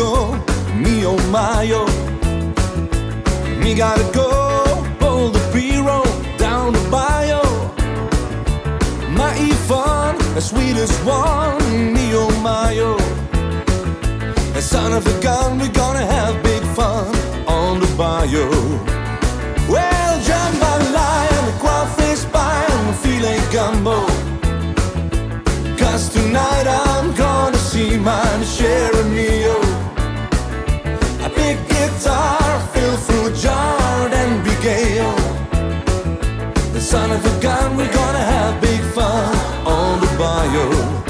[0.00, 0.32] go,
[0.82, 1.90] me oh my oh.
[3.62, 4.28] Me gotta go,
[4.98, 7.42] pull the pre-roll down the bio.
[9.20, 12.98] My Yvonne, the sweetest one, me oh my oh.
[14.54, 17.08] And son of a gun, we gonna have big fun
[17.46, 18.46] on the bio.
[19.74, 23.98] Well, jambalaya and the crawfish pie and the filet gumbo.
[25.80, 28.89] Cause tonight I'm gonna see my share.
[37.80, 39.34] we're gonna have big fun
[39.66, 41.09] on the bio.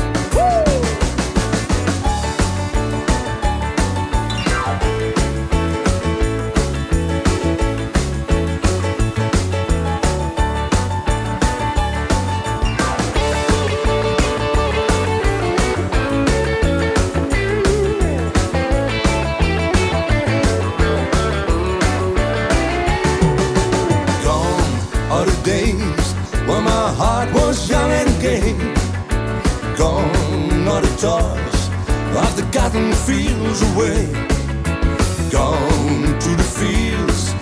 [32.71, 34.07] fathom fields away.
[35.31, 37.33] Gone to the fields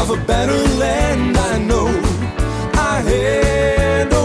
[0.00, 1.88] of a better land I know.
[2.74, 4.17] I had.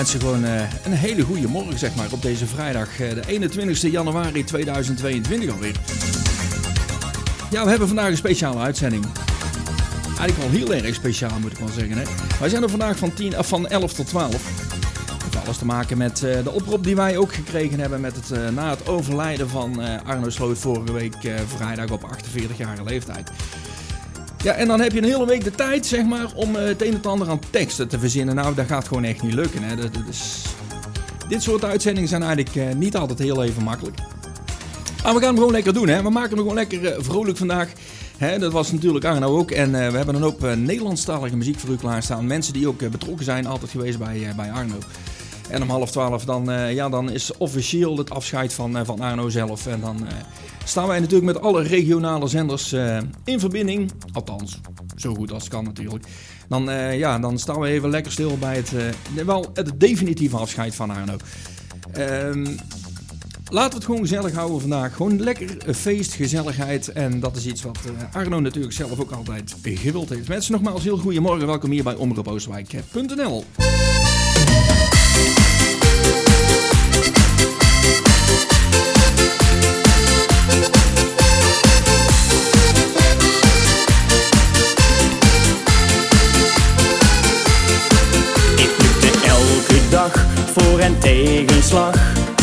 [0.00, 3.90] Mensen gewoon uh, een hele goede morgen, zeg maar, op deze vrijdag, uh, de 21
[3.90, 5.76] januari 2022 alweer.
[7.50, 9.06] Ja, we hebben vandaag een speciale uitzending.
[10.18, 11.96] Eigenlijk wel heel erg speciaal, moet ik wel zeggen.
[11.96, 12.02] Hè?
[12.40, 14.32] Wij zijn er vandaag van, 10, uh, van 11 tot 12.
[14.32, 18.54] Dat heeft alles te maken met de oproep die wij ook gekregen hebben met het,
[18.54, 21.14] na het overlijden van Arno Sloot vorige week
[21.56, 23.30] vrijdag op 48-jarige leeftijd.
[24.42, 26.82] Ja, en dan heb je een hele week de tijd, zeg maar, om eh, het
[26.82, 28.34] een en ander aan teksten te verzinnen.
[28.34, 29.62] Nou, dat gaat gewoon echt niet lukken.
[29.62, 29.76] Hè.
[29.76, 30.42] Dat, is...
[31.28, 33.96] Dit soort uitzendingen zijn eigenlijk uh, niet altijd heel even makkelijk.
[35.02, 36.02] Maar we gaan hem gewoon lekker doen, hè.
[36.02, 37.72] We maken hem gewoon lekker uh, vrolijk vandaag.
[38.38, 39.50] Dat was natuurlijk Arno ook.
[39.50, 42.26] En we hebben een hoop Nederlandstalige muziek voor u klaarstaan.
[42.26, 44.78] Mensen die ook betrokken zijn, altijd geweest bij, bij Arno.
[45.48, 49.66] En om half twaalf dan, ja, dan is officieel het afscheid van, van Arno zelf.
[49.66, 50.06] En dan
[50.70, 52.72] staan wij natuurlijk met alle regionale zenders
[53.24, 53.92] in verbinding.
[54.12, 54.60] Althans,
[54.96, 56.04] zo goed als kan natuurlijk.
[56.48, 56.64] Dan,
[56.96, 58.72] ja, dan staan we even lekker stil bij het,
[59.24, 61.16] wel het definitieve afscheid van Arno.
[61.92, 62.46] Ehm,
[63.48, 64.96] laten we het gewoon gezellig houden vandaag.
[64.96, 66.88] Gewoon lekker feest, gezelligheid.
[66.88, 67.78] En dat is iets wat
[68.12, 70.28] Arno natuurlijk zelf ook altijd gewild heeft.
[70.28, 71.46] Mensen, nogmaals heel goedemorgen.
[71.46, 73.44] Welkom hier bij omroepoostwijk.nl.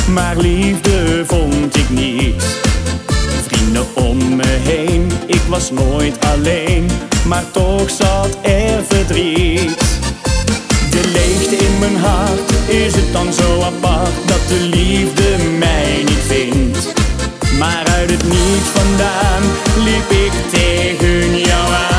[0.08, 2.44] maar liefde vond ik niet.
[3.48, 6.90] Vrienden om me heen, ik was nooit alleen,
[7.26, 9.78] maar toch zat er verdriet.
[10.92, 16.24] De leegte in mijn hart, is het dan zo apart dat de liefde mij niet
[16.28, 16.94] vindt?
[17.60, 19.42] Maar uit het niet vandaan
[19.84, 21.97] liep ik tegen jou aan.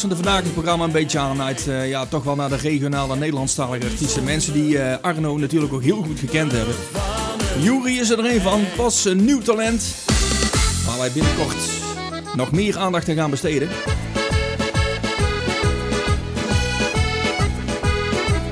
[0.00, 3.16] Passende vandaag het programma een beetje aan uit, uh, ja, toch wel naar de regionale
[3.16, 4.24] Nederlandstalige artiesten.
[4.24, 6.74] Mensen die uh, Arno natuurlijk ook heel goed gekend hebben.
[7.58, 9.94] Jury is er een van, pas een nieuw talent.
[10.86, 11.56] Waar wij binnenkort
[12.36, 13.68] nog meer aandacht aan gaan besteden.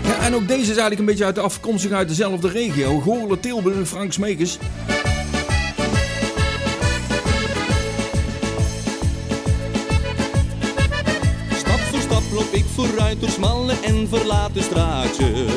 [0.03, 3.01] Ja, en ook deze is eigenlijk een beetje uit de afkomstig uit dezelfde regio.
[3.01, 4.59] Goorlen, Tilburg, Frank Smekers.
[13.17, 15.53] Door smalle en verlaten straatjes.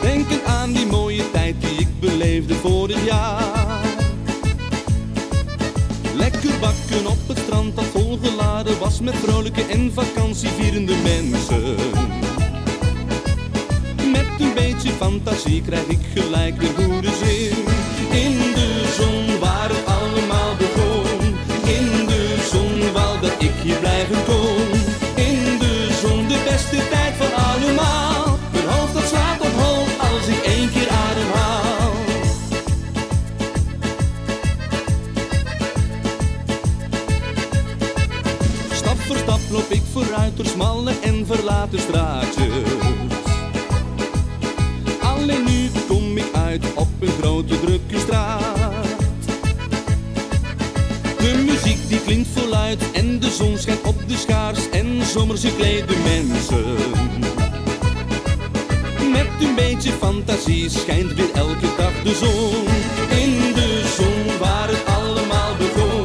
[0.00, 3.80] Denken aan die mooie tijd die ik beleefde vorig jaar.
[6.14, 11.74] Lekker bakken op het strand dat volgeladen was met vrolijke en vakantievierende mensen.
[14.12, 17.56] Met een beetje fantasie krijg ik gelijk weer goede zin.
[18.10, 19.35] In de zon
[41.28, 42.70] en verlaten straatjes.
[45.00, 48.86] Alleen nu kom ik uit op een grote drukke straat.
[51.18, 55.94] De muziek die klinkt voluit en de zon schijnt op de schaars en zomers geklede
[56.04, 56.64] mensen.
[59.12, 62.66] Met een beetje fantasie schijnt weer elke dag de zon.
[63.18, 65.95] In de zon waar het allemaal begon.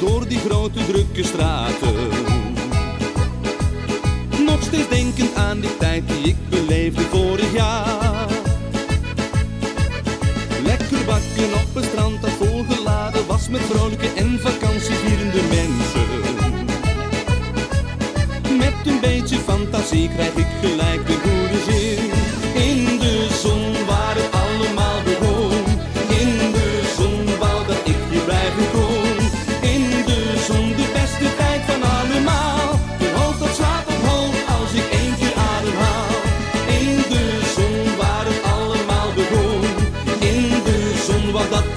[0.00, 1.94] Door die grote drukke straten.
[4.44, 8.28] Nog steeds denkend aan die tijd die ik beleefde vorig jaar.
[10.64, 16.08] Lekker bakken op een strand dat volgeladen was met vrolijke en vakantievierende mensen.
[18.58, 22.29] Met een beetje fantasie krijg ik gelijk de goede zin.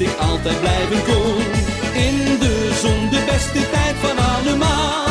[0.04, 1.36] Ik altijd blijven kon.
[1.94, 5.04] In de zon de beste tijd van allemaal.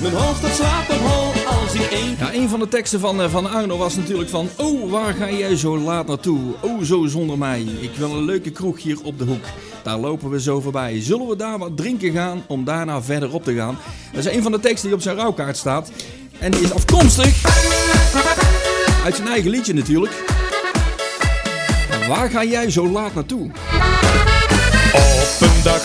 [0.00, 3.30] Mijn hoofd dat slaat op als ik één Ja, een van de teksten van, eh,
[3.30, 4.48] van Arno was natuurlijk van...
[4.56, 6.40] Oh, waar ga jij zo laat naartoe?
[6.60, 7.66] Oh, zo zonder mij.
[7.80, 9.44] Ik wil een leuke kroeg hier op de hoek.
[9.82, 11.00] Daar lopen we zo voorbij.
[11.00, 13.78] Zullen we daar wat drinken gaan om daarna verder op te gaan?
[14.12, 15.90] Dat is een van de teksten die op zijn rouwkaart staat.
[16.38, 17.44] En die is afkomstig
[19.04, 20.12] uit zijn eigen liedje natuurlijk.
[22.08, 23.50] Waar ga jij zo laat naartoe?
[25.42, 25.82] Een dag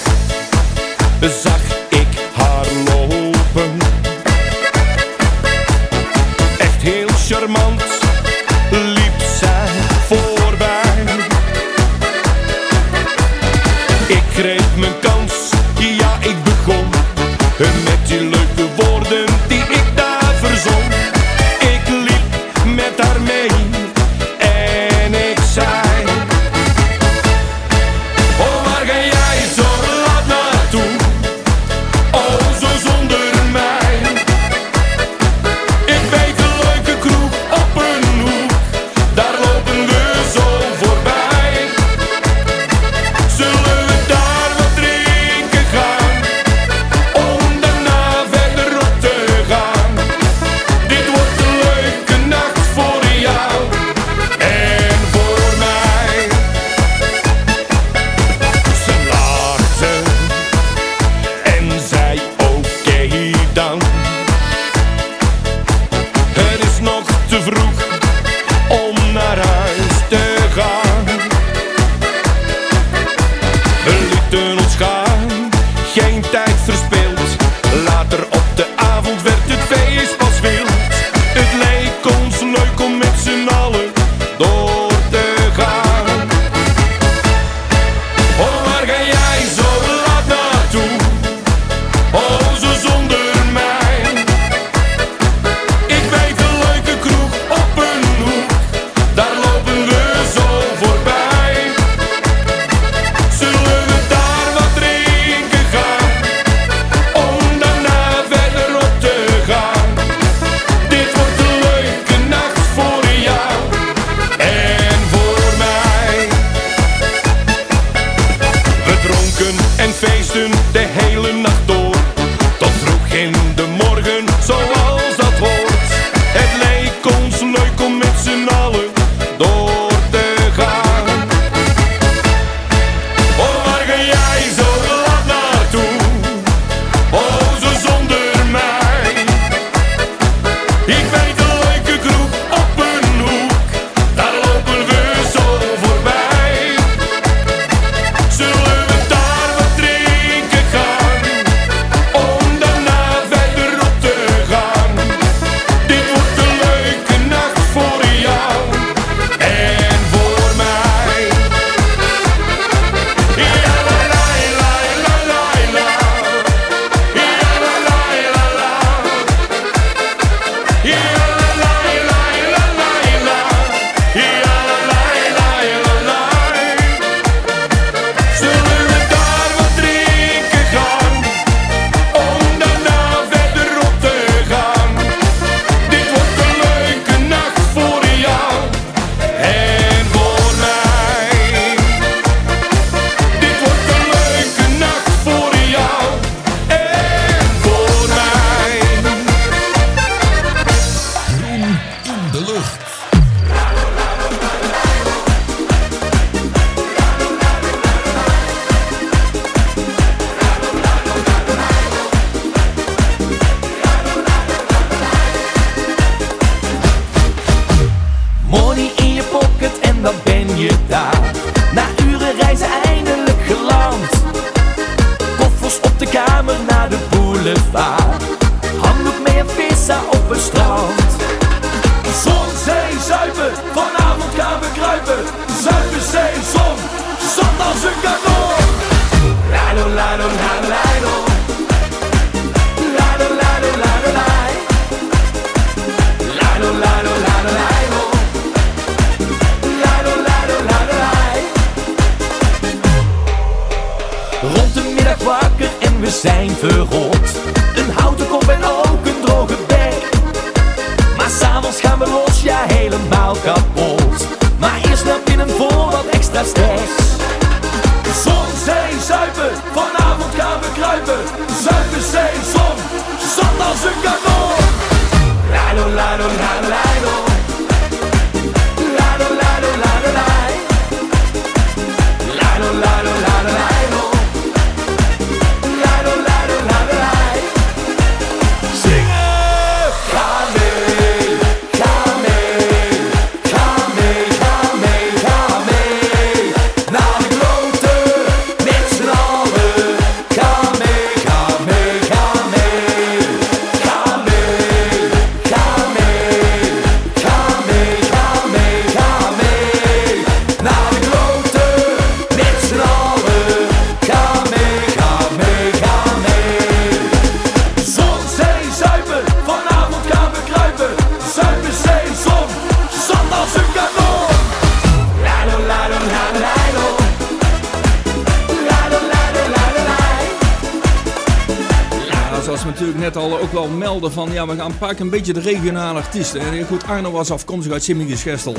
[334.11, 336.41] van ja, we gaan pakken een beetje de regionale artiesten.
[336.41, 338.55] En goed, Arno was afkomstig uit Simigus-Gestel.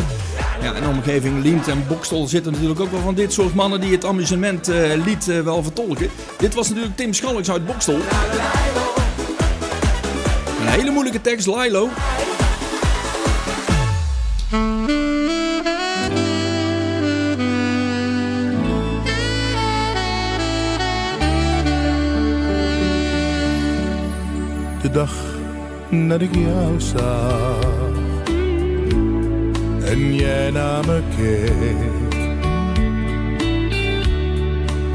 [0.62, 3.80] Ja, en de omgeving Liemt en Bokstel zitten natuurlijk ook wel van dit soort mannen
[3.80, 6.10] die het amusement eh, lied eh, wel vertolken.
[6.38, 7.98] Dit was natuurlijk Tim Schalks uit Bokstel.
[10.60, 11.88] Een hele moeilijke tekst, Lilo.
[24.82, 25.37] de dag
[25.90, 27.58] dat ik jou zag
[29.84, 32.16] en jij naar me keek.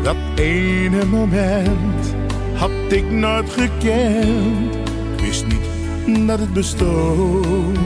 [0.04, 2.16] Dat ene moment
[2.54, 4.76] had ik nooit gekend,
[5.22, 7.78] wist niet dat het bestond.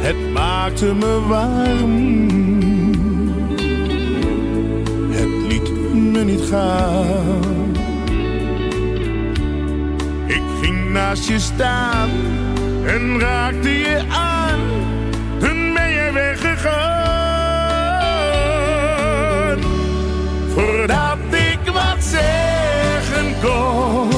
[0.00, 1.94] Het maakte me warm,
[5.10, 7.55] het liet me niet gaan.
[10.96, 12.10] Naast je staan
[12.86, 14.60] en raakte je aan.
[15.38, 16.76] Toen ben je weggegaan.
[20.54, 24.10] Voordat ik wat zeggen kon,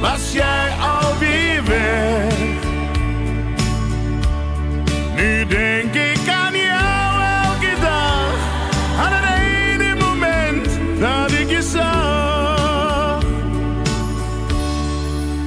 [0.00, 0.79] was jij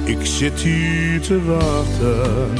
[0.04, 2.50] Ik zit hier te wachten.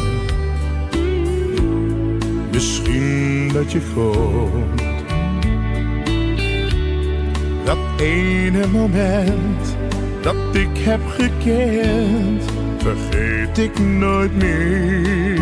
[2.52, 4.82] Misschien dat je komt.
[7.64, 9.76] Dat ene moment
[10.22, 12.42] dat ik heb gekend,
[12.78, 15.40] vergeet ik nooit meer.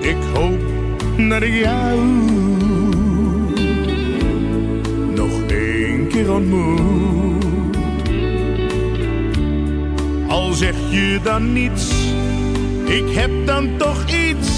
[0.00, 0.60] Ik hoop
[1.28, 1.98] dat ik jou
[5.14, 7.03] nog één keer ontmoet.
[10.64, 11.90] Zeg je dan niets,
[12.84, 14.48] ik heb dan toch iets,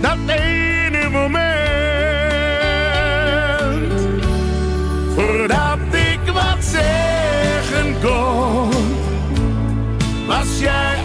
[0.00, 1.46] dat ene moment.
[5.14, 8.70] Voordat ik wat zeggen kon,
[10.26, 10.95] was jij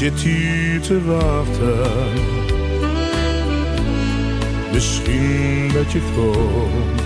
[0.00, 2.12] zit hier te wachten.
[4.72, 7.02] Misschien dat je komt.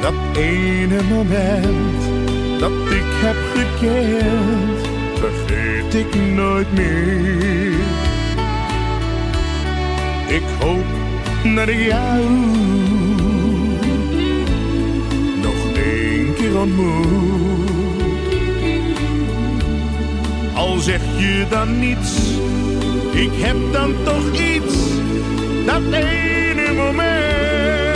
[0.00, 2.00] Dat ene moment
[2.58, 4.86] dat ik heb gekend,
[5.18, 7.72] vergeet ik nooit meer.
[10.28, 10.86] Ik hoop
[11.54, 12.22] dat ik jou
[15.42, 17.65] nog één keer ontmoet
[20.86, 22.16] zeg je dan niets,
[23.12, 24.74] ik heb dan toch iets,
[25.64, 27.95] dat ene moment.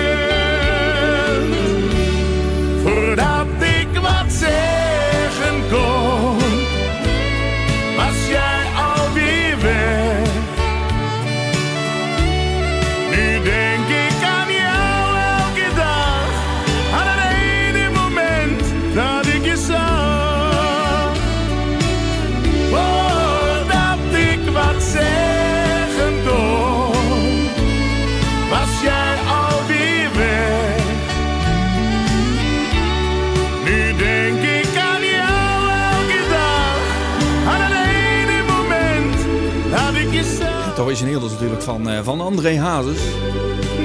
[40.90, 42.98] Origineel is natuurlijk van, eh, van André Hazes.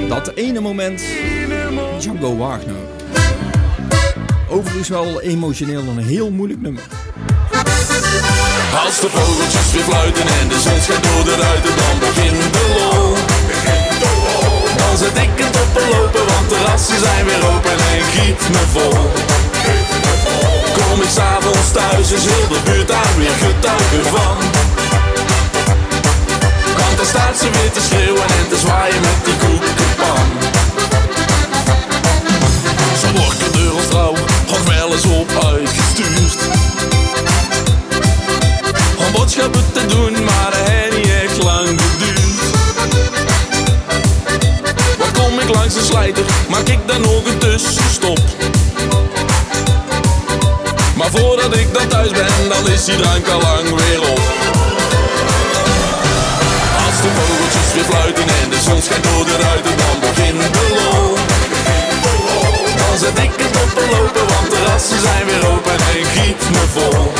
[0.08, 1.02] Dat ene moment,
[1.98, 2.82] Django Wagner.
[4.48, 6.82] Overigens wel emotioneel een heel moeilijk nummer.
[8.84, 12.64] Als de vogeltjes weer fluiten en de zon schijnt door de ruiten, dan begint de
[12.76, 13.12] lol.
[14.76, 18.98] Dan zet ik het op lopen, want terrassen zijn weer open en giet me vol.
[20.76, 24.55] Kom ik s'avonds thuis, is heel de buurt daar weer getuige van.
[27.40, 30.26] Ze weer te schreeuwen en te zwaaien met die koekenpan.
[33.00, 34.14] Zo wordt door ons trouw,
[34.46, 36.38] nog wel eens op uitgestuurd
[39.06, 42.24] om boodschappen te doen, maar dat heeft niet echt lang geduurd.
[44.98, 48.20] Wat kom ik langs de slijter, maak ik dan nog een tussenstop.
[50.96, 54.45] Maar voordat ik dan thuis ben, dan is die drank al lang weer op.
[57.06, 61.08] De vogeltjes weer fluiten en de zon schijnt door de ruiten, dan begint de lol.
[62.80, 66.64] Dan zet ik het op een lopen, want terrassen zijn weer open en giet me
[66.74, 67.12] vol.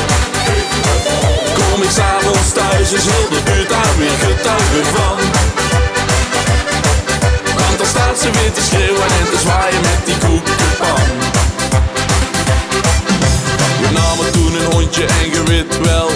[1.58, 5.18] Kom ik s'avonds thuis, is heel de buurt daar weer getuige van.
[7.60, 11.06] Want dan staat ze weer te schreeuwen en te zwaaien met die koekenpan.
[13.82, 16.15] We namen toen een hondje en je weet wel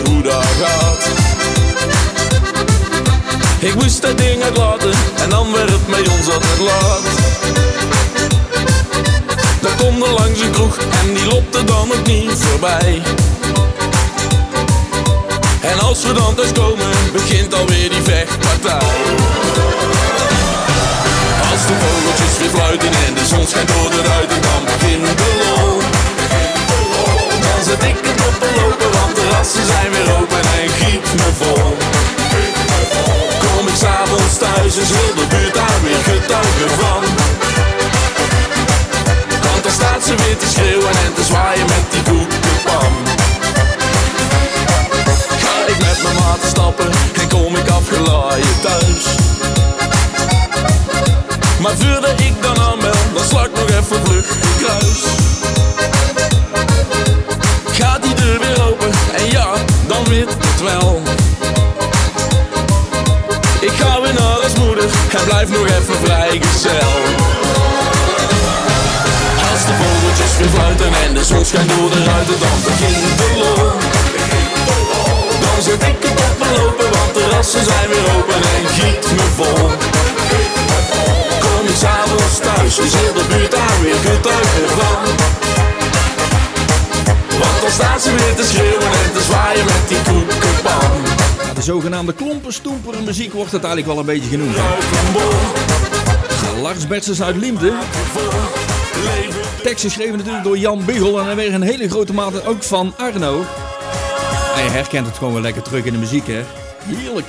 [3.82, 7.06] moest dat ding uitlaten en dan werd het met ons altijd laat.
[9.60, 13.02] Dan kom er langs een kroeg en die loopt er dan ook niet voorbij.
[15.60, 18.92] En als we dan thuis komen, begint alweer die vechtpartij.
[21.50, 25.30] Als de vogeltjes weer fluiten en de zon schijnt door de ruiten, dan begint de
[25.42, 25.78] lol.
[27.44, 31.30] Dan zet ik het op lopen, want de rassen zijn weer open en giet me
[31.38, 31.89] vol.
[33.80, 37.02] S'avonds thuis, is heel de buurt daar weer getuige van.
[39.42, 42.92] Want dan staat ze weer te schreeuwen en te zwaaien met die koekenpan.
[45.42, 46.90] Ga ik met mijn maat stappen
[47.20, 49.04] en kom ik afgelaaien thuis.
[51.60, 55.02] Maar voordat ik dan aanbel, dan sla ik nog even vlug een kruis.
[57.78, 59.48] Gaat die deur weer open en ja,
[59.86, 61.02] dan weet het wel.
[63.80, 64.84] Ik naar als moeder
[65.18, 66.92] en blijf nog even vrijgezel.
[69.50, 73.28] Als de vogeltjes weer fluiten en de zon schijnt door de ruiten, dan begint de
[73.40, 73.72] lol.
[75.44, 79.26] Dan zet ik het op lopen, want de rassen zijn weer open en giet me
[79.36, 79.70] vol.
[81.44, 85.69] Kom ik s'avonds thuis, is heel de buurt daar weer getuige van.
[87.70, 91.54] Staat ze weer te schreeuwen en te zwaaien met die koekenpan.
[91.54, 94.56] De zogenaamde klompenstoempere muziek wordt het eigenlijk wel een beetje genoemd.
[96.62, 97.72] Lars Bertens uit Liemde.
[99.04, 102.62] leven Tekst geschreven natuurlijk door Jan Biggel en dan weer een hele grote mate ook
[102.62, 103.44] van Arno.
[104.56, 106.42] En je herkent het gewoon wel lekker terug in de muziek, hè?
[106.84, 107.28] Heerlijk.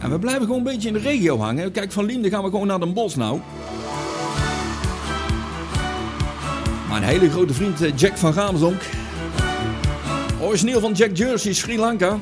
[0.00, 1.72] En we blijven gewoon een beetje in de regio hangen.
[1.72, 3.40] Kijk, van Liemde gaan we gewoon naar Den Bosch nou.
[7.00, 8.82] Mijn hele grote vriend eh, Jack van Gaamsdonk.
[10.40, 12.18] Origineel van Jack Jersey, Sri Lanka.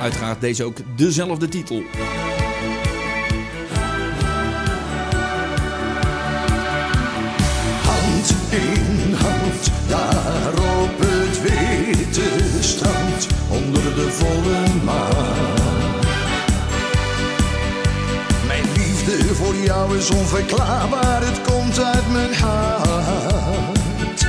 [0.00, 1.82] Uiteraard deze ook dezelfde titel.
[7.82, 15.57] Hand in hand, daar op het witte strand, onder de volle maan.
[19.34, 24.26] voor jou is onverklaarbaar, het komt uit mijn hart.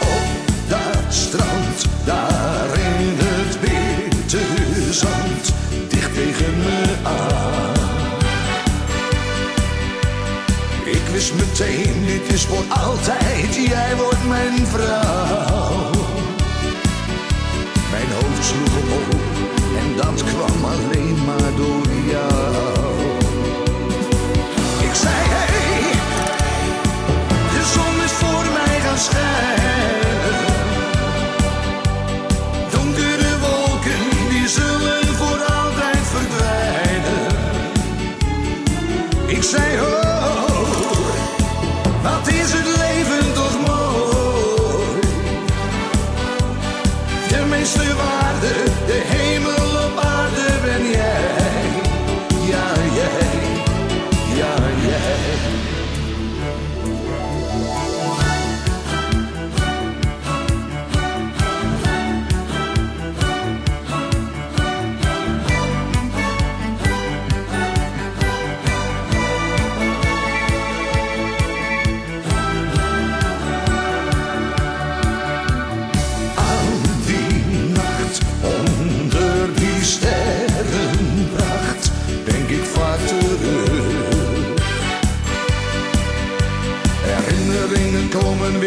[0.00, 5.54] Op dat strand, daar in het witte zand,
[5.88, 7.76] dicht tegen me aan.
[10.84, 15.90] Ik wist meteen, dit is voor altijd, jij wordt mijn vrouw.
[17.90, 19.20] Mijn hoofd sloeg op
[19.78, 21.87] en dat kwam alleen maar door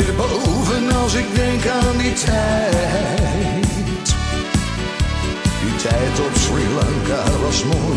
[0.05, 3.65] weer boven als ik denk aan die tijd.
[5.61, 7.90] Die tijd op Sri Lanka was mooi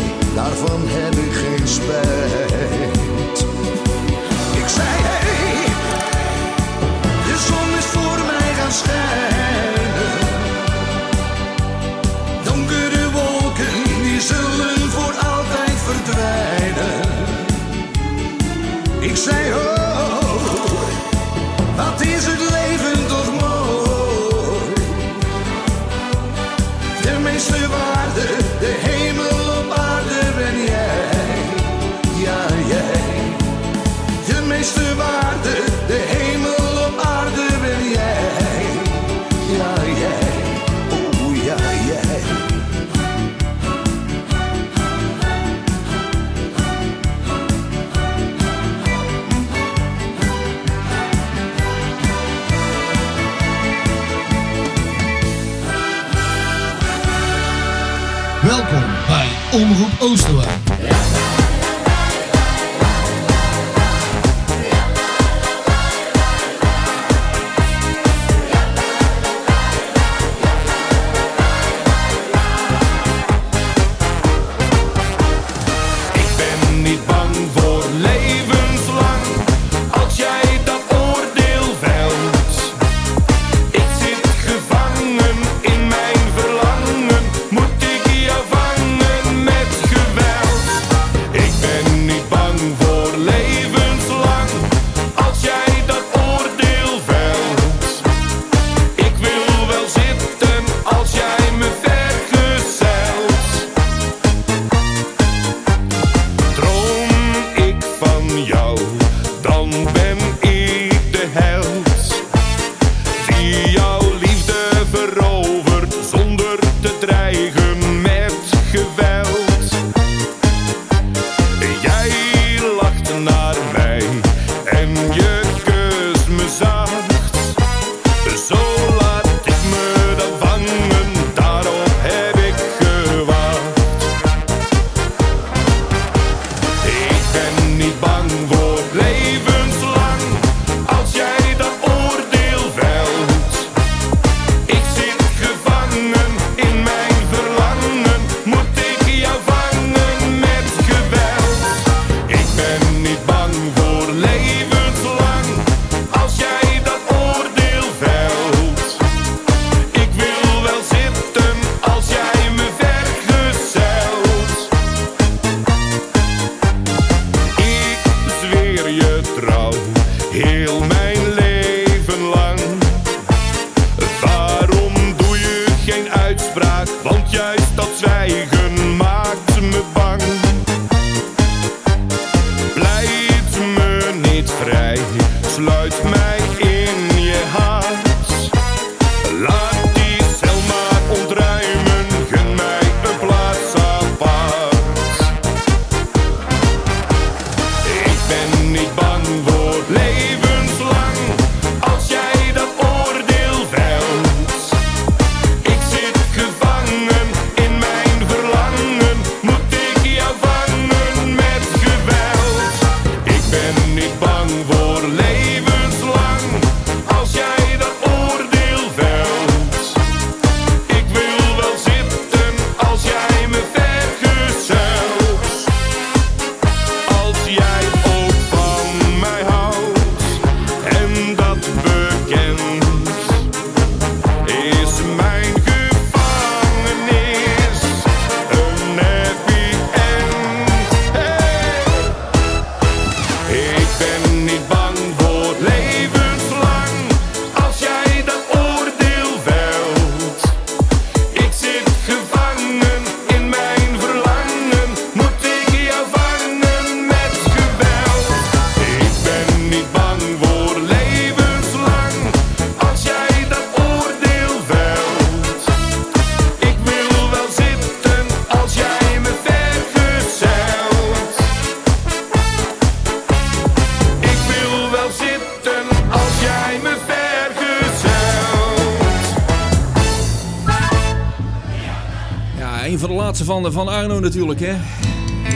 [283.45, 284.59] van, de, van Arno natuurlijk.
[284.59, 284.73] Hè?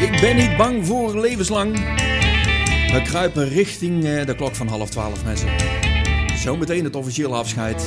[0.01, 1.73] Ik ben niet bang voor levenslang.
[2.91, 5.49] We kruipen richting eh, de klok van half twaalf mensen.
[6.35, 7.83] Zometeen het officiële afscheid.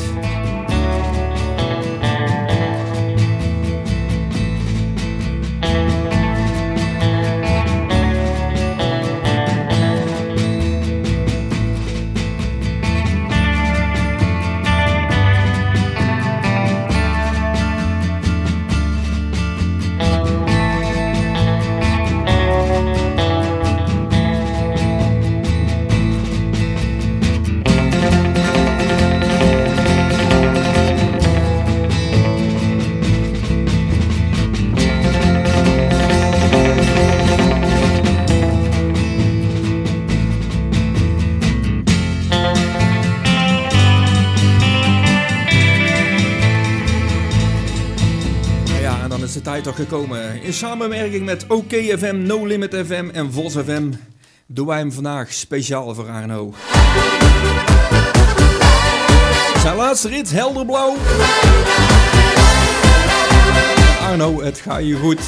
[49.63, 50.43] Toch gekomen.
[50.43, 53.91] In samenwerking met OK FM, No Limit FM en Vos FM
[54.47, 56.55] doen wij hem vandaag speciaal voor Arno.
[59.61, 60.97] Zijn laatste rit, helderblauw.
[64.01, 65.21] Arno, het gaat je goed.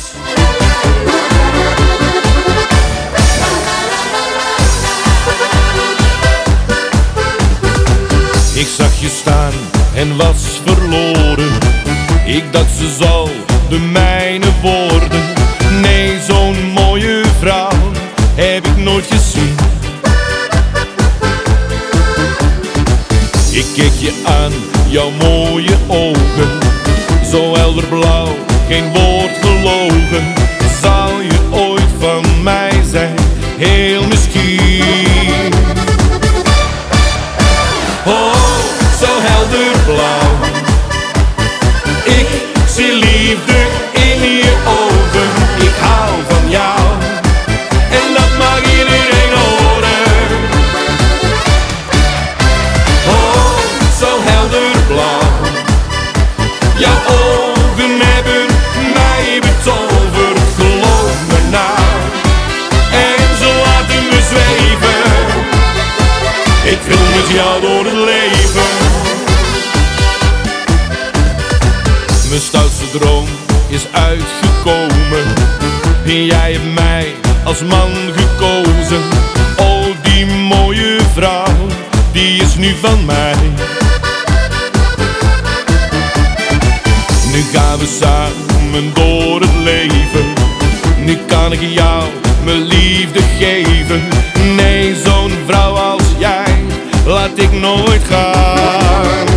[8.55, 9.53] Ik zag je staan
[9.95, 11.53] en was verloren.
[12.27, 15.23] Ik dacht ze zal de mijne worden.
[15.81, 17.93] Nee, zo'n mooie vrouw
[18.35, 19.55] heb ik nooit gezien.
[23.51, 24.53] Ik keek je aan,
[24.89, 26.59] jouw mooie ogen.
[27.31, 28.37] Zo helder blauw,
[28.69, 30.35] geen woord gelogen.
[30.83, 33.15] Zou je ooit van mij zijn,
[33.57, 33.94] heel
[72.35, 73.25] Mijn stoutste droom
[73.69, 75.35] is uitgekomen.
[76.05, 77.15] En jij hebt mij
[77.45, 79.03] als man gekozen.
[79.57, 81.67] Oh, die mooie vrouw,
[82.13, 83.35] die is nu van mij.
[87.33, 90.33] Nu gaan we samen door het leven.
[90.99, 92.05] Nu kan ik jou
[92.45, 94.03] mijn liefde geven.
[94.55, 96.65] Nee, zo'n vrouw als jij
[97.07, 99.34] laat ik nooit gaan.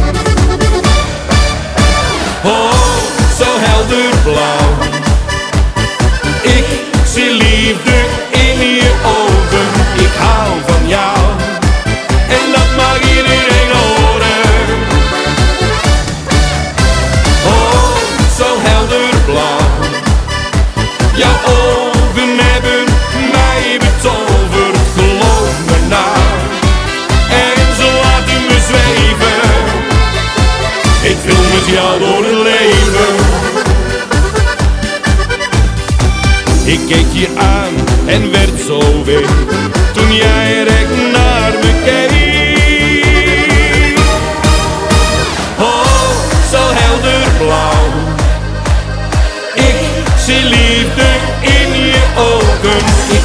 [36.88, 37.74] Keek je aan
[38.06, 39.28] en werd zo wit
[39.94, 42.18] toen jij recht naar me keek.
[45.60, 46.10] Oh,
[46.52, 47.88] zo helder blauw.
[49.54, 49.76] Ik
[50.26, 51.10] zie liefde
[51.42, 53.17] in je ogen.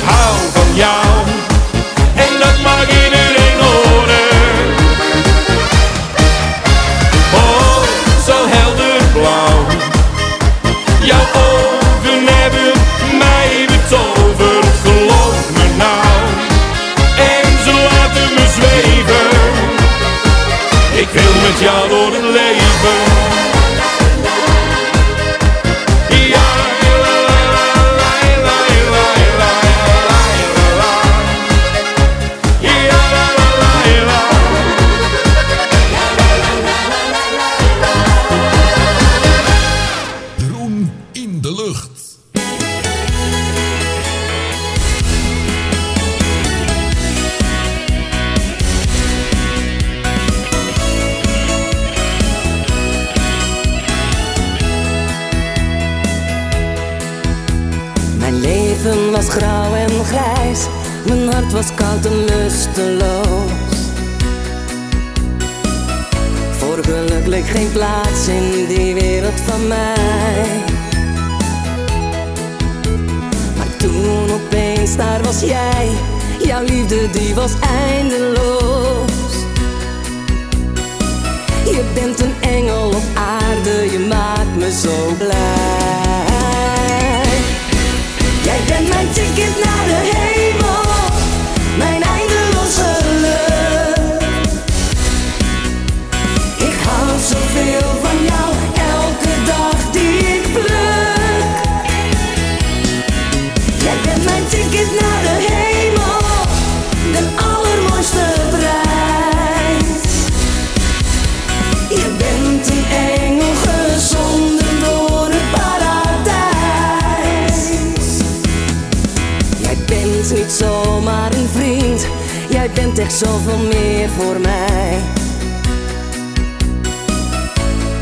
[123.03, 125.01] Echt zoveel meer voor mij.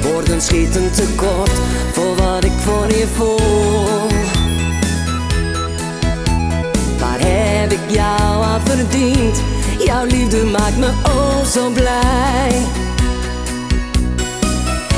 [0.03, 1.51] Woorden schieten tekort
[1.93, 4.09] voor wat ik voor je voel.
[6.99, 9.43] Waar heb ik jou aan verdiend?
[9.85, 12.51] Jouw liefde maakt me oh zo blij.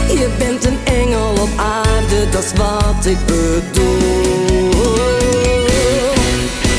[0.09, 4.70] Je bent een engel op aarde, dat is wat ik bedoel.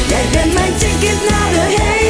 [0.08, 2.03] Jij bent mijn ticket naar de hemel,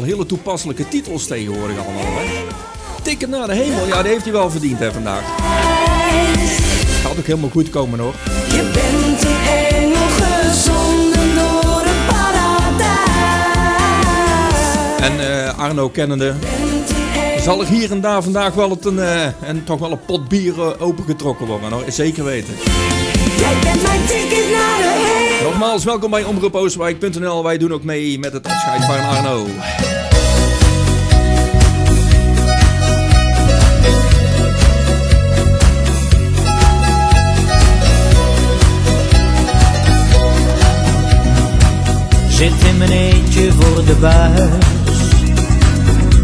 [0.00, 2.46] wel hele toepasselijke titels tegenwoordig allemaal, hè?
[3.02, 5.22] Ticket naar de hemel, ja, die heeft hij wel verdiend, hè, vandaag.
[7.02, 8.14] Gaat ook helemaal goed komen, hoor.
[8.46, 9.36] Je bent een
[9.78, 13.00] engel gezonden door het paradijs.
[15.00, 16.34] En eh, Arno kennende,
[17.40, 20.28] zal er hier en daar vandaag wel het een, eh, en toch wel een pot
[20.28, 21.84] bier eh, opengetrokken worden, hoor.
[21.88, 22.54] Zeker weten.
[23.36, 25.19] Jij bent mijn ticket naar de hemel.
[25.42, 27.42] Nogmaals, welkom bij omroepoostwijk.nl.
[27.42, 29.46] Wij doen ook mee met het afscheid van Arno.
[42.28, 44.64] Zit in mijn eentje voor de buis,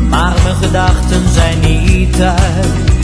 [0.09, 2.96] maar mijn gedachten zijn niet thuis.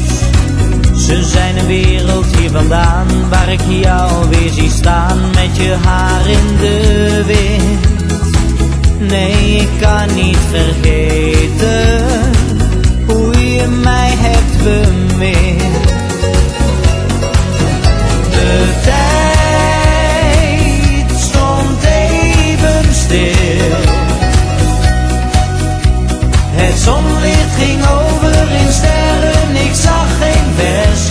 [1.12, 6.26] Ze zijn een wereld hier vandaan, waar ik jou weer zie staan met je haar
[6.26, 7.86] in de wind.
[9.10, 12.04] Nee, ik kan niet vergeten
[13.06, 15.88] hoe je mij hebt bemind.
[18.30, 19.01] De tijd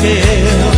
[0.04, 0.71] Yeah.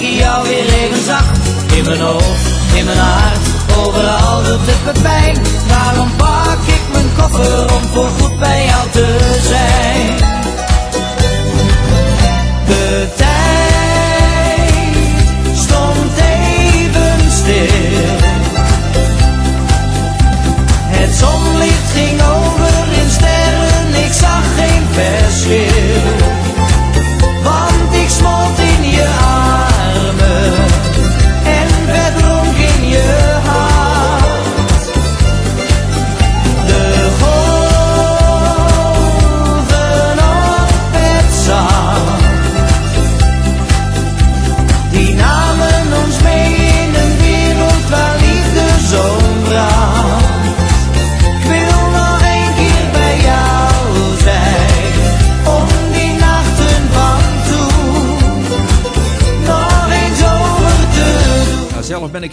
[0.00, 1.24] Ik jou weer even zag.
[1.76, 3.38] In mijn hoofd, in mijn hart,
[3.76, 5.36] overal doet het pijn.
[5.68, 10.16] Daarom pak ik mijn koffer om voor goed bij jou te zijn.
[12.66, 13.56] De tijd
[15.56, 18.35] stond even stil.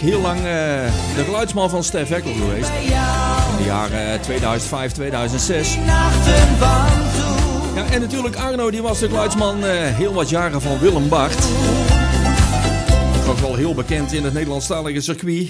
[0.04, 0.44] Heel lang eh,
[1.16, 2.70] de geluidsman van Stef Eckel geweest.
[3.50, 5.74] In de jaren 2005, 2006.
[7.74, 11.44] Ja, en natuurlijk Arno, die was de geluidsman eh, heel wat jaren van Willem Bart.
[13.28, 15.48] Ook wel heel bekend in het Nederlandstalige circuit.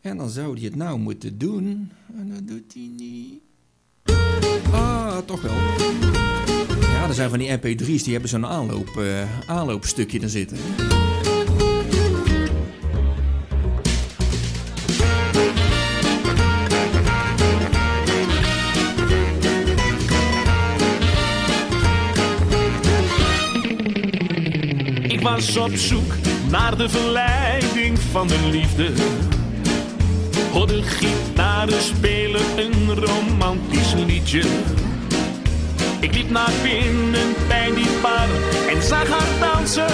[0.00, 1.92] En dan zou hij het nou moeten doen.
[2.18, 3.40] En dat doet hij niet.
[4.72, 5.54] Ah, toch wel.
[6.80, 10.58] Ja, er zijn van die MP3's die hebben zo'n aanloop, eh, aanloopstukje er zitten.
[25.30, 26.12] Was op zoek
[26.50, 28.90] naar de verleiding van de liefde.
[30.52, 34.42] Hoorde gitaren spelen een romantisch liedje.
[36.00, 38.28] Ik liep naar binnen bij die bar
[38.68, 39.88] en zag haar dansen.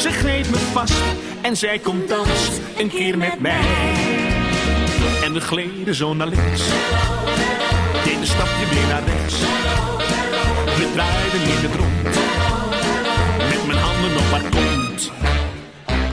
[0.00, 1.02] Ze greep me vast
[1.40, 3.60] en zei kom dans een keer met mij.
[5.24, 6.62] En we gleden zo naar links.
[8.04, 9.38] Deed een stapje weer naar rechts.
[10.76, 11.97] We draaiden in het rond.
[14.16, 15.10] Op haar kont.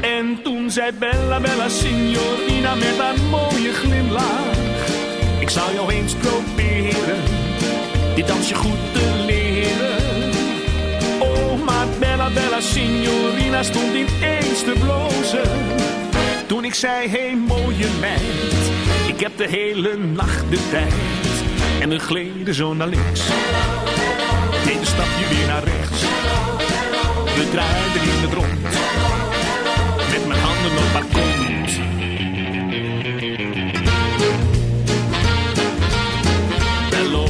[0.02, 4.56] En toen zei Bella, Bella, signorina met haar mooie glimlach.
[5.40, 7.20] Ik zou jou eens proberen,
[8.16, 10.32] dit dansje goed te leren.
[11.20, 15.50] Oh, maar Bella, Bella, signorina stond ineens te blozen.
[16.48, 18.72] Toen ik zei, hé hey, mooie meid,
[19.08, 20.94] ik heb de hele nacht de tijd.
[21.80, 23.22] En we gleden zo naar links,
[24.66, 26.04] deed een stapje weer naar rechts.
[27.36, 28.62] We draaiden in het rond,
[30.12, 31.72] met mijn handen op haar kont.
[36.90, 37.26] Bello.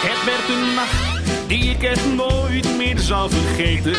[0.00, 3.96] Het werd een nacht die ik echt nooit meer zou vergeten.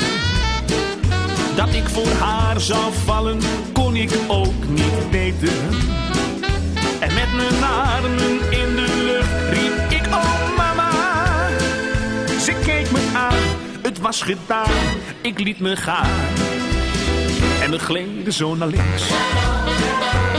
[1.56, 3.40] Dat ik voor haar zou vallen,
[3.74, 5.54] kon ik ook niet weten.
[7.00, 8.73] En met mijn armen in
[14.04, 14.70] was gedaan,
[15.22, 16.10] ik liet me gaan.
[17.62, 19.04] En we gleden zo naar links,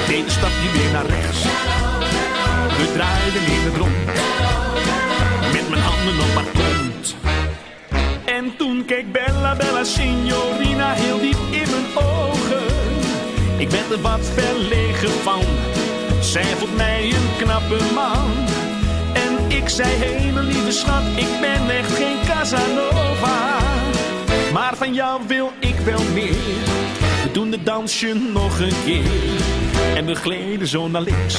[0.06, 1.42] deed een stapje weer naar rechts.
[2.78, 4.04] We draaiden in het rond,
[5.52, 7.16] met mijn handen op haar kont.
[8.24, 12.64] En toen keek Bella, Bella, signorina heel diep in mijn ogen.
[13.56, 15.42] Ik werd er wat verlegen van,
[16.20, 18.63] zij vond mij een knappe man.
[19.64, 23.58] Ik zei, hé mijn lieve schat, ik ben echt geen Casanova.
[24.52, 26.34] Maar van jou wil ik wel meer,
[27.22, 29.10] we doen het dansje nog een keer.
[29.94, 31.34] En we gleden zo naar links,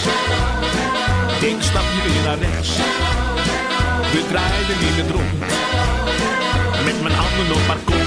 [1.41, 2.76] een stapje weer naar rechts.
[4.11, 5.39] We draaiden in het rond,
[6.86, 8.04] met mijn handen op haar.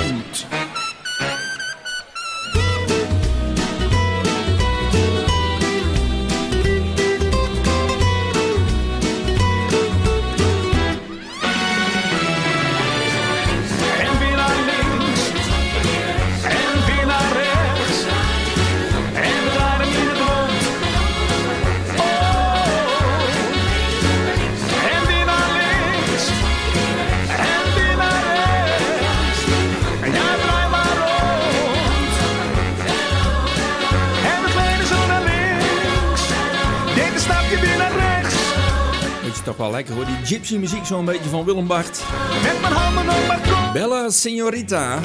[39.49, 42.01] Toch wel lekker hoor, die gypsy muziek zo'n beetje van Willem Bart.
[42.43, 43.73] Met mijn handen op mijn.
[43.73, 44.99] Bella Signorita.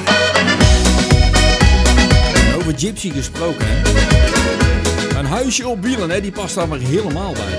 [2.57, 3.81] Over gypsy gesproken hè.
[5.19, 7.57] Een huisje op wielen hè, die past daar maar helemaal bij.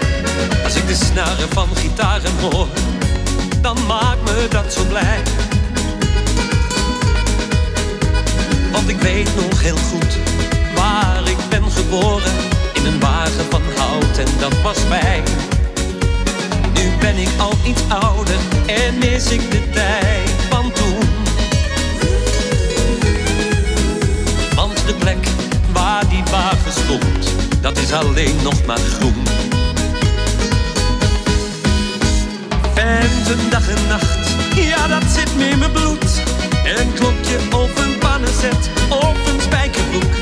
[0.64, 2.68] Als ik de snaren van gitaren hoor,
[3.60, 5.22] dan maakt me dat zo blij.
[8.72, 10.18] Want ik weet nog heel goed
[10.74, 12.32] waar ik ben geboren.
[12.72, 15.24] In een wagen van hout en dat was fijn.
[16.74, 20.98] Nu ben ik al iets ouder en mis ik de tijd van toen.
[24.54, 25.26] Want de plek
[25.72, 29.22] waar die wagen stond, dat is alleen nog maar groen.
[32.74, 36.22] Venten dag en nacht, ja dat zit me in mijn bloed.
[36.64, 40.12] Een klokje of een pannenzet of een spijkerbroek.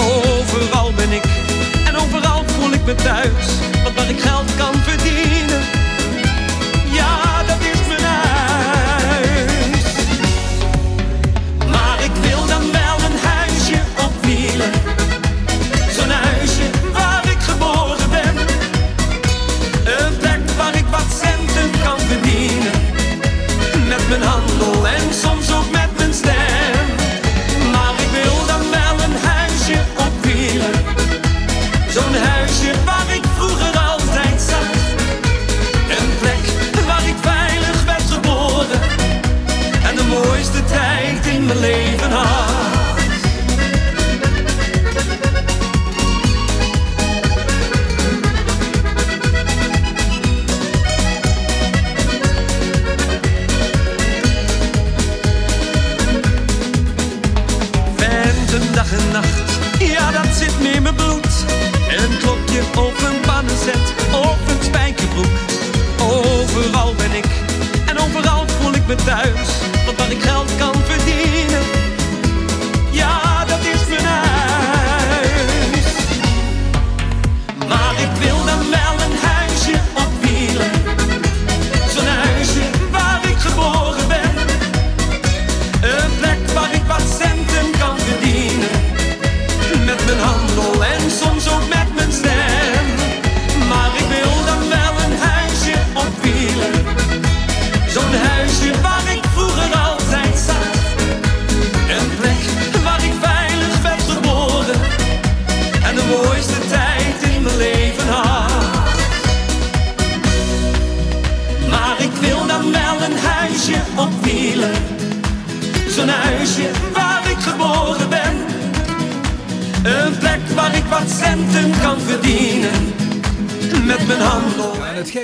[0.00, 1.24] Overal ben ik
[1.86, 3.46] en overal voel ik me thuis.
[3.82, 5.60] Want waar ik geld kan verdienen,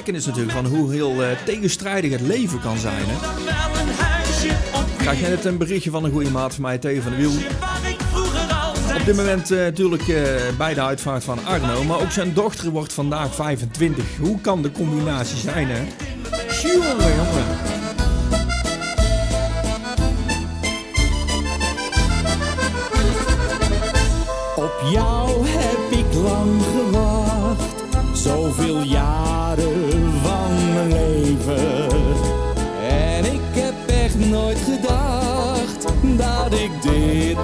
[0.02, 3.02] Ja, en het gekke is natuurlijk van hoe heel eh, tegenstrijdig het leven kan zijn.
[3.06, 3.16] Hè?
[4.96, 7.32] Krijg net een berichtje van een goede maat van mij, Theo van de Wiel.
[8.98, 10.24] Op dit moment eh, natuurlijk eh,
[10.58, 14.04] bij de uitvaart van Arno, maar ook zijn dochter wordt vandaag 25.
[14.20, 15.82] Hoe kan de combinatie zijn, hè?
[16.62, 17.72] Jongen.
[24.56, 27.82] Op jou heb ik lang gewacht,
[28.14, 29.71] zoveel jaren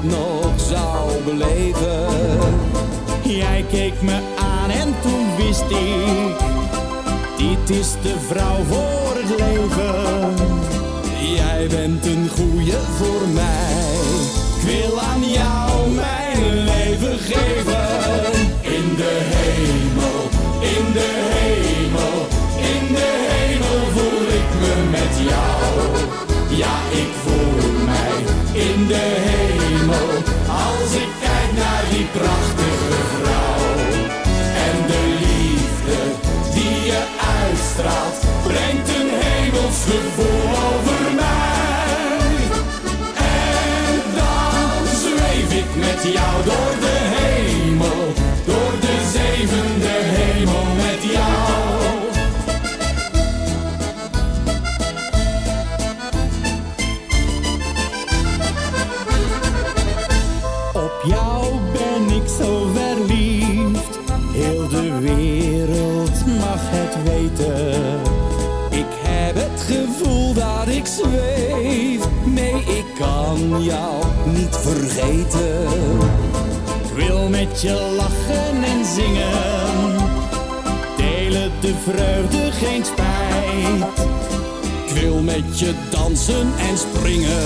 [0.03, 2.07] nog zou beleven.
[3.23, 6.37] Jij keek me aan en toen wist ik,
[7.37, 10.35] dit is de vrouw voor het leven.
[11.35, 13.87] Jij bent een goeie voor mij.
[14.57, 17.87] Ik wil aan jou mijn leven geven.
[18.61, 20.21] In de hemel,
[20.61, 22.27] in de hemel,
[22.57, 25.97] in de hemel voel ik me met jou.
[26.57, 29.58] Ja, ik voel mij in de hemel.
[32.13, 33.67] Prachtige vrouw.
[34.67, 36.01] En de liefde
[36.55, 37.03] die je
[37.39, 42.37] uitstraalt, brengt een hemels gevoel over mij.
[43.15, 46.58] En dan zweef ik met jou door
[77.61, 79.97] je lachen en zingen,
[80.97, 84.09] delen de vreugde geen spijt.
[84.87, 87.43] Ik wil met je dansen en springen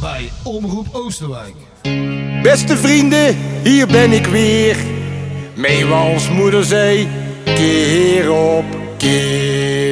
[0.00, 1.54] bij Omroep Oosterwijk.
[2.42, 4.76] Beste vrienden, hier ben ik weer.
[5.54, 7.08] Meewals moederzee,
[7.44, 8.64] keer op
[8.96, 9.91] keer.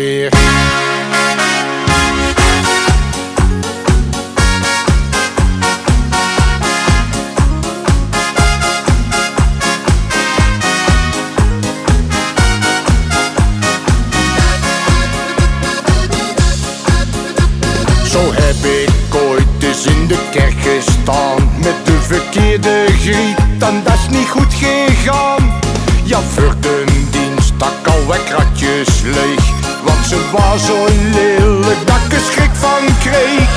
[21.10, 25.60] Gestaan Met de verkeerde griet, en dat is niet goed gegaan.
[26.04, 29.44] Ja, voor de dienst stak al kratjes leeg
[29.84, 33.48] Want ze was zo lelijk dat ik er schrik van kreeg.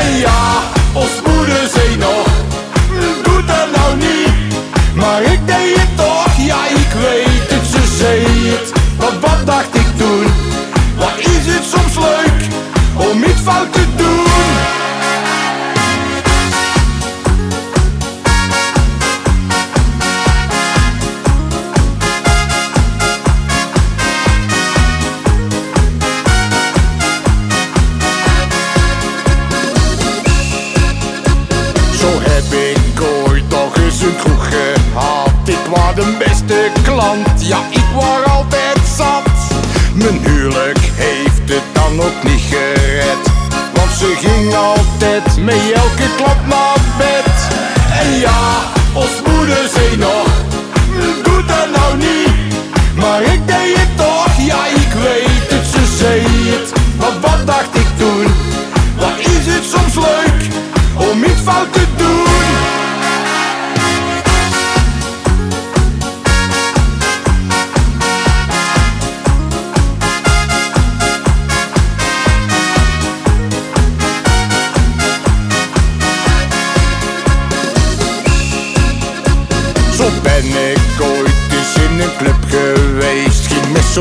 [0.00, 0.37] En ja,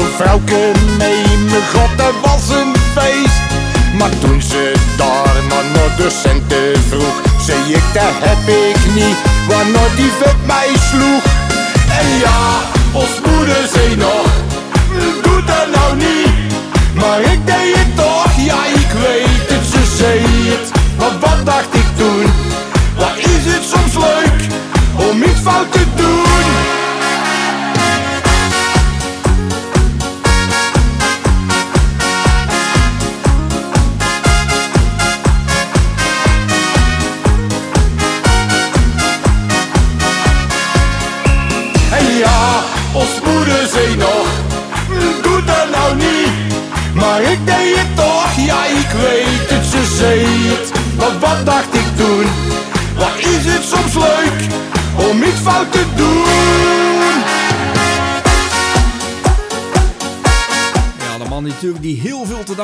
[0.01, 3.41] zo'n mee, mijn god dat was een feest
[3.97, 9.17] Maar toen ze daar maar naar de centen vroeg Zei ik dat heb ik niet,
[9.47, 11.23] waarna die vet mij sloeg
[11.99, 12.39] En ja,
[12.91, 14.27] ons moeder nog
[15.23, 16.53] Doe dat nou niet
[16.93, 20.19] Maar ik deed het toch, ja ik weet het, ze zei
[20.49, 22.25] het Maar wat dacht ik toen?
[22.97, 24.41] Wat is het soms leuk
[25.09, 25.96] om iets fout te doen?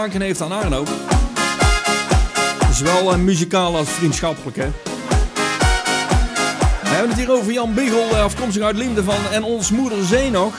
[0.03, 0.83] Danken heeft aan Arno.
[2.73, 4.67] Zowel eh, muzikaal als vriendschappelijk, hè.
[6.81, 10.05] We hebben het hier over Jan Biggel, eh, afkomstig uit Liemde van En Ons Moeder
[10.05, 10.53] Zee nog.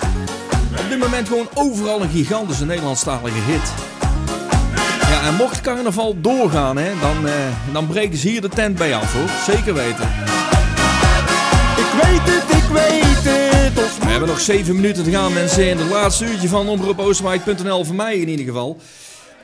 [0.79, 3.73] Op dit moment gewoon overal een gigantische Nederlandstalige hit.
[5.11, 7.35] Ja, en mocht carnaval doorgaan, hè, dan, eh,
[7.73, 9.55] dan breken ze hier de tent bij af, hoor.
[9.55, 10.09] Zeker weten.
[11.77, 15.69] Ik weet het, ik weet het ons We hebben nog 7 minuten te gaan, mensen.
[15.69, 18.79] In het laatste uurtje van omroepoosterwijk.nl voor mij in ieder geval.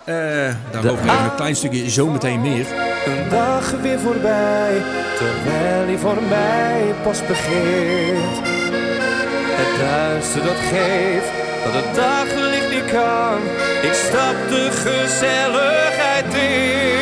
[0.05, 2.67] Eh daarover even een klein stukje zometeen meer.
[3.07, 4.83] Een dag weer voorbij,
[5.19, 8.37] terwijl hij voor mij pas begint.
[9.61, 11.31] Het duister dat geeft,
[11.65, 13.39] dat het daglicht niet kan.
[13.83, 16.99] Ik stap de gezelligheid in.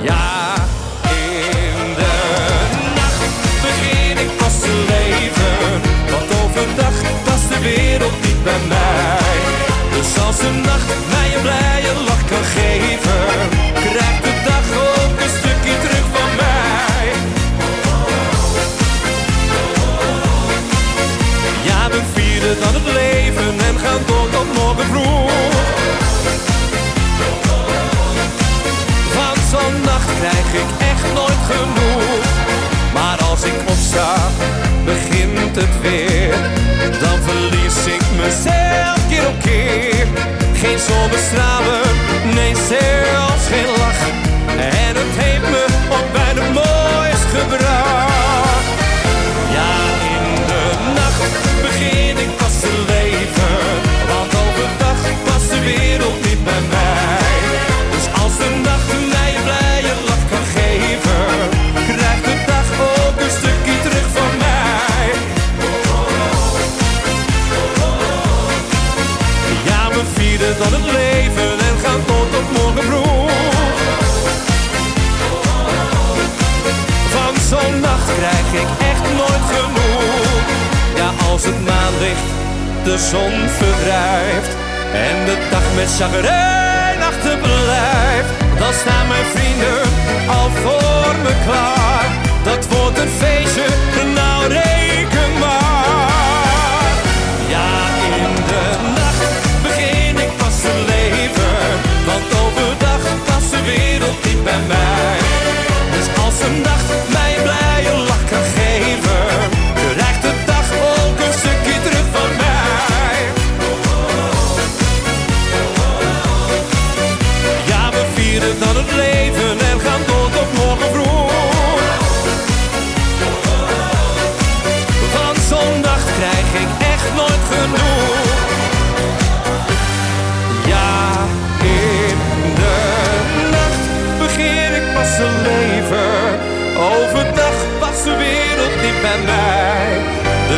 [0.00, 0.54] Ja,
[1.02, 2.14] in de
[2.94, 5.80] nacht begin ik pas te leven.
[6.10, 8.77] Want overdag past de wereld niet bij mij.
[10.38, 10.97] Dus als de nacht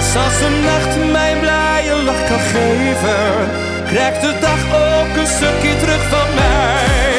[0.01, 3.49] Dus als de nacht mij een blije lach kan geven,
[3.87, 7.13] krijgt de dag ook een stukje terug van mij.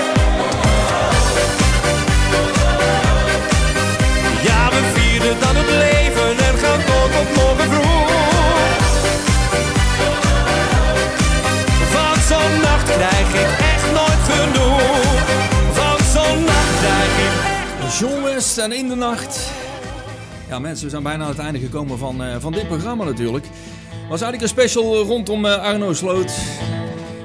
[4.47, 8.09] Ja, we vieren dan het leven en gaan tot morgen vroeg.
[11.93, 15.13] Van zo'n nacht krijg ik echt nooit genoeg.
[15.73, 17.33] Van zo'n nacht krijg ik
[17.99, 19.51] John West en In de Nacht.
[20.51, 23.45] Ja mensen, we zijn bijna aan het einde gekomen van, eh, van dit programma natuurlijk.
[24.09, 26.31] was eigenlijk een special rondom eh, Arno Sloot.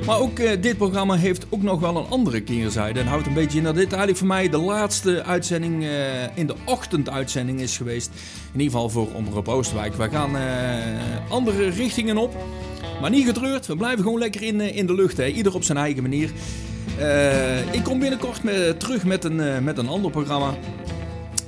[0.07, 3.01] Maar ook eh, dit programma heeft ook nog wel een andere keerzijde.
[3.01, 5.91] En houdt een beetje in dat dit eigenlijk voor mij de laatste uitzending eh,
[6.35, 8.11] in de ochtenduitzending is geweest.
[8.53, 9.95] In ieder geval voor Omroep Oosterwijk.
[9.95, 10.43] We gaan eh,
[11.29, 12.35] andere richtingen op.
[13.01, 15.17] Maar niet getreurd, we blijven gewoon lekker in, eh, in de lucht.
[15.17, 15.27] Hè.
[15.27, 16.31] Ieder op zijn eigen manier.
[16.99, 18.41] Eh, ik kom binnenkort
[18.79, 20.55] terug met een, eh, met een ander programma.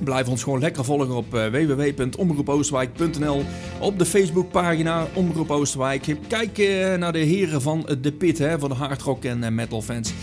[0.03, 3.43] Blijf ons gewoon lekker volgen op eh, www.omroepoostwijk.nl
[3.79, 6.15] Op de Facebookpagina Omroep Oosterwijk.
[6.27, 9.81] Kijk eh, naar de heren van de Pit, hè, van de hardrock en eh, metal
[9.81, 10.13] fans.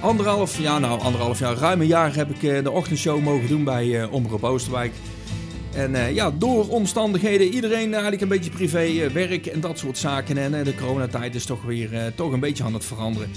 [0.00, 3.64] Anderhalf, ja nou anderhalf jaar, ruim een jaar heb ik eh, de ochtendshow mogen doen
[3.64, 4.92] bij eh, Omroep Oosterwijk.
[5.74, 9.98] En eh, ja, door omstandigheden, iedereen eigenlijk een beetje privé, eh, werk en dat soort
[9.98, 10.38] zaken.
[10.38, 13.30] En eh, de coronatijd is toch weer eh, toch een beetje aan het veranderen.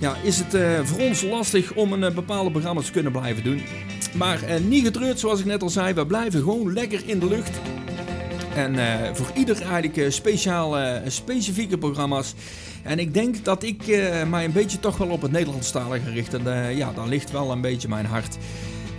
[0.00, 3.44] Ja, is het eh, voor ons lastig om een eh, bepaalde programma te kunnen blijven
[3.44, 3.62] doen.
[4.14, 7.28] Maar eh, niet getreurd, zoals ik net al zei, we blijven gewoon lekker in de
[7.28, 7.60] lucht.
[8.54, 12.34] En eh, voor ieder eigenlijk eh, speciale, eh, specifieke programma's.
[12.82, 13.86] En ik denk dat ik
[14.28, 16.34] mij een beetje toch wel op het Nederlandstalige richt.
[16.34, 18.36] En ja, daar ligt wel een beetje mijn hart.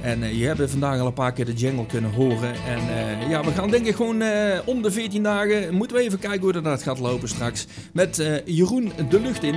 [0.01, 2.53] En eh, je hebt vandaag al een paar keer de jingle kunnen horen.
[2.53, 5.73] En eh, ja, we gaan denk ik gewoon eh, om de 14 dagen.
[5.73, 7.67] Moeten we even kijken hoe dat gaat lopen straks.
[7.93, 9.55] Met Jeroen de lucht in.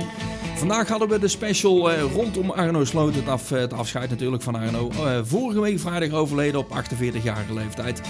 [0.55, 3.15] Vandaag hadden we de special rondom Arno Sloot.
[3.15, 4.91] Het, af, het afscheid natuurlijk van Arno.
[5.23, 8.01] Vorige week vrijdag overleden op 48-jarige leeftijd.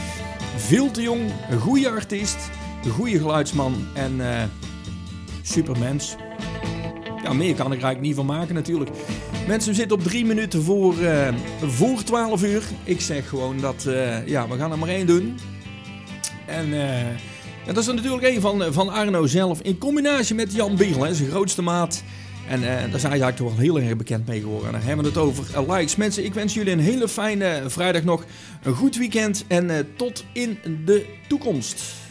[0.56, 2.50] Veel te jong, een goede artiest,
[2.84, 4.22] een goede geluidsman en
[5.42, 6.16] supermens.
[7.24, 8.90] Ja, meer kan ik er eigenlijk niet van maken natuurlijk.
[9.48, 12.64] Mensen, we zitten op drie minuten voor, eh, voor 12 uur.
[12.84, 15.38] Ik zeg gewoon dat, eh, ja, we gaan er maar één doen.
[16.46, 17.10] En eh,
[17.66, 19.62] ja, dat is er natuurlijk één van, van Arno zelf.
[19.62, 22.04] In combinatie met Jan Biegel, hè, zijn grootste maat.
[22.50, 24.68] En daar zijn eigenlijk toch wel heel erg bekend mee geworden.
[24.68, 25.96] En dan hebben we het over likes.
[25.96, 28.26] Mensen, ik wens jullie een hele fijne vrijdag nog.
[28.64, 32.05] Een goed weekend en tot in de toekomst.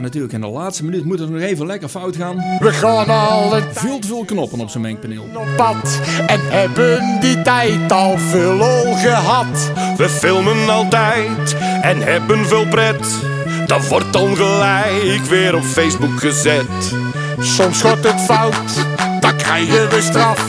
[0.00, 0.32] Natuurlijk.
[0.32, 2.36] In de laatste minuut moet het nog even lekker fout gaan.
[2.58, 5.26] We gaan al het Veel te veel knoppen op zijn mengpaneel.
[5.56, 9.70] pad en hebben die tijd al veel lol gehad.
[9.96, 13.18] We filmen altijd en hebben veel pret.
[13.66, 16.94] Dat wordt dan gelijk weer op Facebook gezet.
[17.38, 18.86] Soms gaat het fout,
[19.20, 20.46] dan krijgen we straf.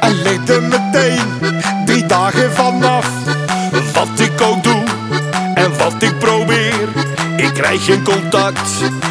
[0.00, 1.26] En ligt er meteen
[1.84, 3.10] drie dagen vanaf.
[3.92, 4.82] Wat ik ook doe
[5.54, 6.45] en wat ik probeer,
[7.56, 8.70] krijg geen contact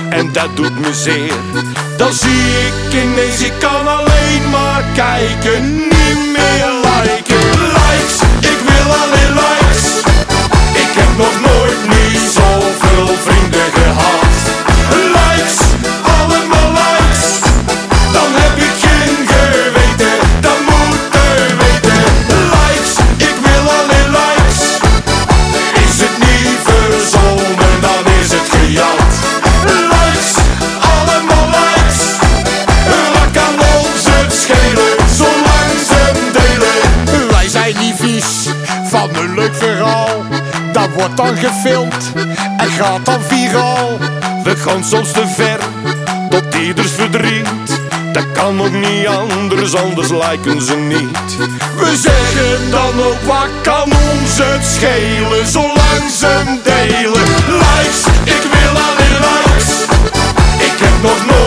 [0.09, 1.33] en dat doet me zeer.
[1.97, 7.49] Dan zie ik ineens, ik kan alleen maar kijken, niet meer liken.
[7.77, 9.85] Likes, ik wil alleen likes.
[10.73, 13.74] Ik heb nog nooit niet zoveel vrienden
[41.13, 42.11] dan gefilmd
[42.57, 43.97] en gaat dan viraal.
[44.43, 45.59] We gaan soms te ver,
[46.29, 47.47] tot ieders verdriet.
[48.11, 51.37] Dat kan ook niet anders, anders lijken ze niet.
[51.77, 57.27] We zeggen dan ook, wat kan ons het schelen, zolang ze delen.
[57.47, 59.73] Likes, ik wil alleen likes.
[60.57, 61.44] Ik heb nog nooit.